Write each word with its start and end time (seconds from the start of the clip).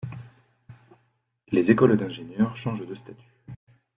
Les 1.51 1.69
écoles 1.69 1.95
d’ingénieurs 1.95 2.57
changent 2.57 2.87
de 2.87 2.95
statut. 2.95 3.35